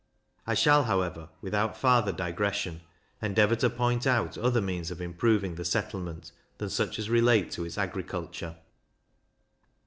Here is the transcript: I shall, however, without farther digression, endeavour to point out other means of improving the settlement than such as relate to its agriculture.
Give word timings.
I 0.47 0.55
shall, 0.55 0.85
however, 0.85 1.29
without 1.43 1.77
farther 1.77 2.11
digression, 2.11 2.81
endeavour 3.21 3.55
to 3.57 3.69
point 3.69 4.07
out 4.07 4.35
other 4.35 4.59
means 4.59 4.89
of 4.89 4.99
improving 4.99 5.53
the 5.53 5.63
settlement 5.63 6.31
than 6.57 6.71
such 6.71 6.97
as 6.97 7.07
relate 7.07 7.51
to 7.51 7.65
its 7.65 7.77
agriculture. 7.77 8.55